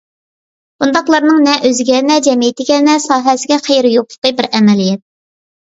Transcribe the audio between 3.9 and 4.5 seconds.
يوقلۇقى بىر